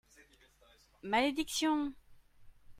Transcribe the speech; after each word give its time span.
Malédiction! 1.03 1.93